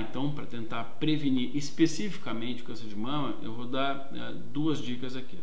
[0.00, 5.16] então, para tentar prevenir especificamente o câncer de mama, eu vou dar uh, duas dicas
[5.16, 5.38] aqui,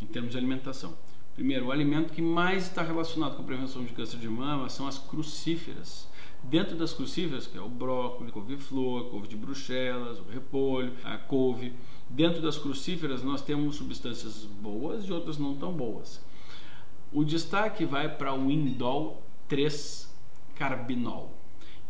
[0.00, 0.96] em termos de alimentação.
[1.34, 4.88] Primeiro, o alimento que mais está relacionado com a prevenção de câncer de mama são
[4.88, 6.08] as crucíferas.
[6.42, 11.72] Dentro das crucíferas, que é o brócolis, couve-flor, couve de bruxelas, o repolho, a couve.
[12.10, 16.20] Dentro das crucíferas nós temos substâncias boas e outras não tão boas.
[17.12, 20.98] O destaque vai para o indol 3-carbinol.
[20.98, 21.37] Indol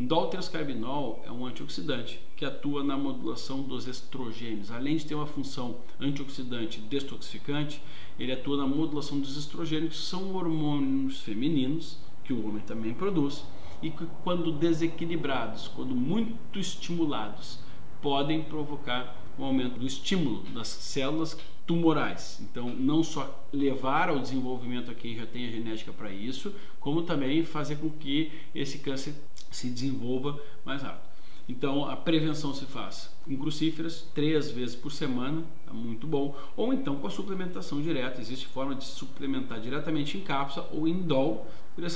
[0.00, 4.70] 3-carbinol é um antioxidante que atua na modulação dos estrogênios.
[4.70, 7.82] Além de ter uma função antioxidante detoxificante,
[8.18, 13.44] ele atua na modulação dos estrogênios, que são hormônios femininos que o homem também produz
[13.82, 17.58] e que, quando desequilibrados, quando muito estimulados,
[18.00, 21.36] podem provocar um aumento do estímulo das células
[21.66, 22.40] tumorais.
[22.40, 27.02] Então, não só levar ao desenvolvimento a quem já tem a genética para isso, como
[27.02, 29.14] também fazer com que esse câncer
[29.50, 31.08] se desenvolva mais rápido.
[31.48, 36.74] Então, a prevenção se faz com crucíferas três vezes por semana, é muito bom, ou
[36.74, 38.20] então com a suplementação direta.
[38.20, 41.46] Existe forma de suplementar diretamente em cápsula ou em DOL,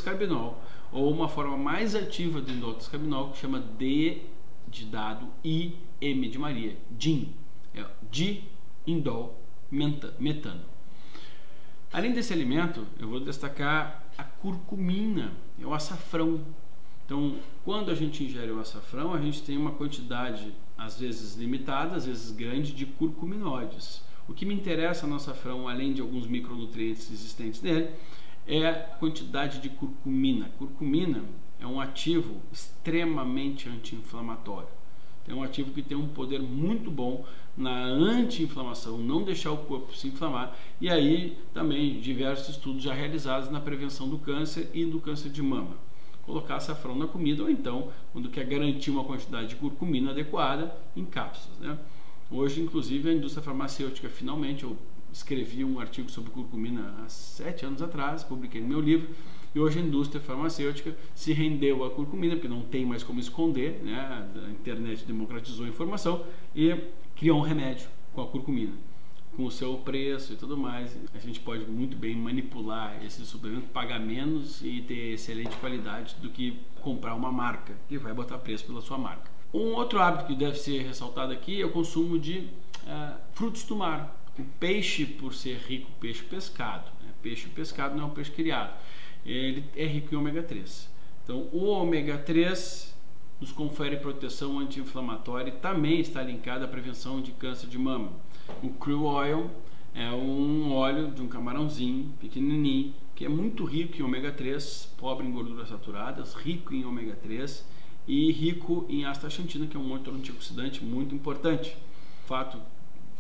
[0.03, 4.23] carbinol, ou uma forma mais ativa do indol carbinol que chama D
[4.69, 7.35] de dado I M de Maria, DIN,
[7.75, 8.45] é di
[8.87, 9.39] indol
[10.19, 10.63] metano.
[11.93, 16.41] Além desse alimento, eu vou destacar a curcumina, é o açafrão.
[17.05, 21.97] Então, quando a gente ingere o açafrão, a gente tem uma quantidade, às vezes limitada,
[21.97, 24.03] às vezes grande, de curcuminóides.
[24.29, 27.91] O que me interessa no açafrão, além de alguns micronutrientes existentes nele,
[28.47, 30.51] é a quantidade de curcumina.
[30.59, 31.25] Curcumina
[31.61, 34.69] é um ativo extremamente anti-inflamatório.
[35.29, 37.25] É um ativo que tem um poder muito bom
[37.57, 40.57] na anti-inflamação, não deixar o corpo se inflamar.
[40.81, 45.43] E aí também diversos estudos já realizados na prevenção do câncer e do câncer de
[45.43, 45.77] mama.
[46.23, 51.05] Colocar açafrão na comida ou então, quando quer garantir uma quantidade de curcumina adequada, em
[51.05, 51.59] cápsulas.
[51.59, 51.79] Né?
[52.31, 54.77] Hoje, inclusive, a indústria farmacêutica finalmente, eu
[55.13, 59.11] escrevi um artigo sobre curcumina há sete anos atrás, publiquei no meu livro,
[59.55, 63.83] e hoje a indústria farmacêutica se rendeu à curcumina, porque não tem mais como esconder,
[63.83, 64.27] né?
[64.47, 66.25] a internet democratizou a informação,
[66.57, 66.75] e
[67.15, 68.73] criou um remédio com a curcumina.
[69.37, 73.69] Com o seu preço e tudo mais, a gente pode muito bem manipular esse suplemento,
[73.69, 78.67] pagar menos e ter excelente qualidade do que comprar uma marca que vai botar preço
[78.67, 79.31] pela sua marca.
[79.53, 82.49] Um outro hábito que deve ser ressaltado aqui é o consumo de
[82.85, 84.19] uh, frutos do mar.
[84.39, 87.11] O peixe, por ser rico, peixe pescado, né?
[87.23, 88.75] peixe pescado não é um peixe criado
[89.25, 90.91] ele é rico em ômega 3.
[91.25, 92.92] Então, o ômega 3
[93.43, 98.13] nos confere proteção anti-inflamatória e também está linkado à prevenção de câncer de mama.
[98.63, 99.51] O crude oil
[99.93, 105.27] é um óleo de um camarãozinho pequenininho que é muito rico em ômega 3, pobre
[105.27, 107.67] em gorduras saturadas, rico em ômega 3
[108.07, 111.77] e rico em astaxantina, que é um outro antioxidante muito importante.
[112.27, 112.59] Fato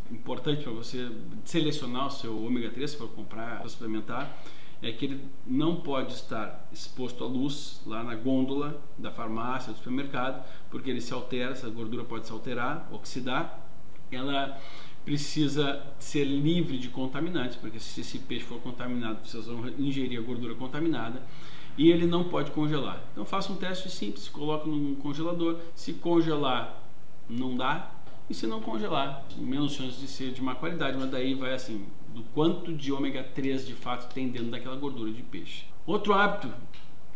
[0.09, 1.11] importante para você
[1.45, 4.41] selecionar o seu ômega 3 se for comprar, suplementar,
[4.83, 9.79] é que ele não pode estar exposto à luz lá na gôndola da farmácia, do
[9.79, 13.61] supermercado, porque ele se altera, essa gordura pode se alterar, oxidar.
[14.11, 14.61] Ela
[15.05, 20.23] precisa ser livre de contaminantes, porque se esse peixe for contaminado, vocês vão ingerir a
[20.23, 21.23] gordura contaminada
[21.77, 23.03] e ele não pode congelar.
[23.13, 25.59] Então faça um teste simples, coloque no congelador.
[25.75, 26.83] Se congelar,
[27.29, 27.91] não dá.
[28.33, 31.85] E se não congelar, menos chance de ser de má qualidade, mas daí vai assim,
[32.15, 35.67] do quanto de ômega 3 de fato tem dentro daquela gordura de peixe.
[35.87, 36.51] Outro hábito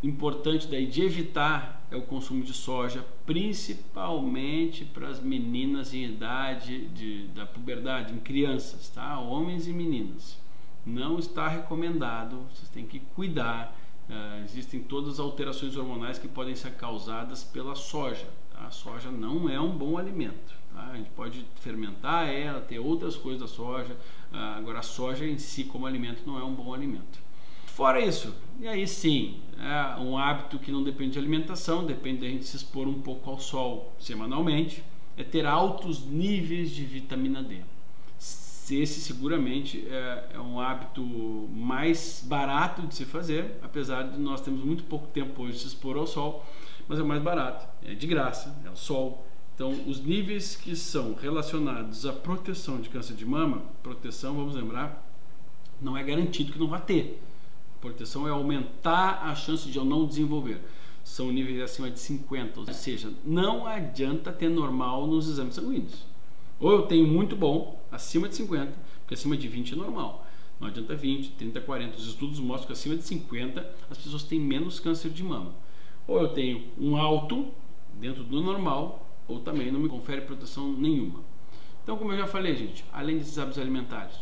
[0.02, 6.86] importante daí de evitar é o consumo de soja, principalmente para as meninas em idade
[6.88, 9.18] de, da puberdade, em crianças, tá?
[9.18, 10.38] Homens e meninas.
[10.84, 13.74] Não está recomendado, vocês têm que cuidar.
[14.06, 18.28] Uh, existem todas as alterações hormonais que podem ser causadas pela soja.
[18.50, 18.66] Tá?
[18.66, 20.65] A soja não é um bom alimento.
[20.92, 23.96] A gente pode fermentar ela, ter outras coisas da soja,
[24.32, 27.26] ah, agora, a soja em si, como alimento, não é um bom alimento.
[27.66, 32.26] Fora isso, e aí sim, é um hábito que não depende de alimentação, depende da
[32.26, 34.82] gente se expor um pouco ao sol semanalmente,
[35.16, 37.60] é ter altos níveis de vitamina D.
[38.18, 41.02] Esse seguramente é, é, um hábito
[41.52, 45.66] mais barato de se fazer, apesar de nós termos muito pouco tempo hoje de se
[45.68, 46.44] expor ao sol,
[46.88, 49.24] mas é mais barato, é de graça, é o sol,
[49.56, 55.02] então, os níveis que são relacionados à proteção de câncer de mama, proteção, vamos lembrar,
[55.80, 57.22] não é garantido que não vá ter.
[57.80, 60.60] Proteção é aumentar a chance de eu não desenvolver.
[61.02, 66.04] São níveis acima de 50, ou seja, não adianta ter normal nos exames sanguíneos.
[66.60, 70.26] Ou eu tenho muito bom, acima de 50, porque acima de 20 é normal.
[70.60, 71.96] Não adianta 20, 30, 40.
[71.96, 75.54] Os estudos mostram que acima de 50 as pessoas têm menos câncer de mama.
[76.06, 77.48] Ou eu tenho um alto
[77.98, 81.20] dentro do normal, ou também não me confere proteção nenhuma.
[81.82, 84.16] Então, como eu já falei, gente, além desses hábitos alimentares,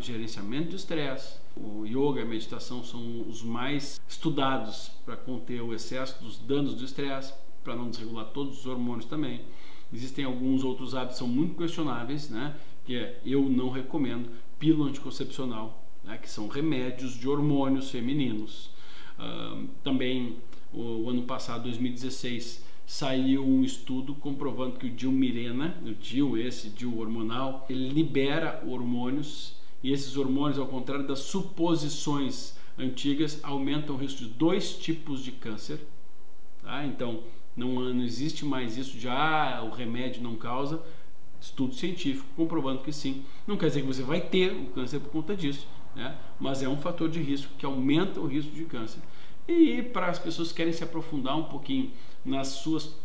[0.00, 5.72] gerenciamento de estresse, o yoga e a meditação são os mais estudados para conter o
[5.72, 7.32] excesso dos danos do estresse,
[7.64, 9.40] para não desregular todos os hormônios também.
[9.92, 12.54] Existem alguns outros hábitos que são muito questionáveis, né?
[12.84, 14.28] Que é, eu não recomendo
[14.58, 16.18] pílula anticoncepcional, né?
[16.18, 18.70] que são remédios de hormônios femininos.
[19.18, 20.36] Uh, também
[20.72, 26.68] o, o ano passado, 2016, saiu um estudo comprovando que o Dilmirena, o Dil, esse
[26.68, 33.98] Dil hormonal, ele libera hormônios e esses hormônios, ao contrário das suposições antigas, aumentam o
[33.98, 35.80] risco de dois tipos de câncer.
[36.62, 36.86] Tá?
[36.86, 37.24] Então,
[37.56, 40.80] não, não existe mais isso de ah, o remédio não causa.
[41.40, 43.24] Estudo científico comprovando que sim.
[43.46, 46.16] Não quer dizer que você vai ter o câncer por conta disso, né?
[46.38, 49.00] mas é um fator de risco que aumenta o risco de câncer.
[49.48, 51.92] E para as pessoas que querem se aprofundar um pouquinho
[52.24, 52.96] nas suas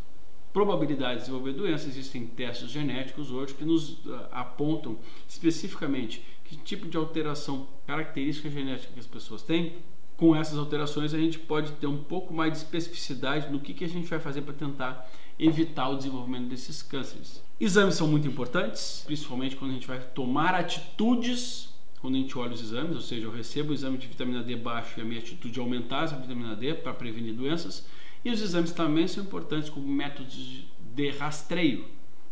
[0.52, 4.98] probabilidades de desenvolver doença, existem testes genéticos hoje que nos uh, apontam
[5.28, 9.78] especificamente que tipo de alteração característica genética que as pessoas têm.
[10.18, 13.86] Com essas alterações, a gente pode ter um pouco mais de especificidade no que, que
[13.86, 15.10] a gente vai fazer para tentar
[15.40, 17.42] evitar o desenvolvimento desses cânceres.
[17.60, 21.70] Exames são muito importantes, principalmente quando a gente vai tomar atitudes
[22.01, 24.56] quando a gente olha os exames, ou seja, eu recebo o exame de vitamina D
[24.56, 27.88] baixo e a minha atitude é aumentar essa vitamina D para prevenir doenças.
[28.25, 30.63] E os exames também são importantes como métodos
[30.95, 31.86] de rastreio.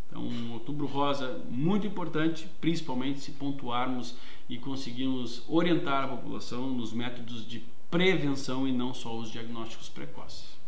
[0.07, 4.15] Então, um outubro rosa muito importante, principalmente se pontuarmos
[4.49, 10.58] e conseguirmos orientar a população nos métodos de prevenção e não só os diagnósticos precoces.